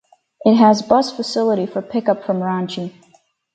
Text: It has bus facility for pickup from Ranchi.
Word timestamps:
It 0.43 0.55
has 0.55 0.81
bus 0.81 1.15
facility 1.15 1.67
for 1.67 1.83
pickup 1.83 2.23
from 2.23 2.39
Ranchi. 2.39 2.91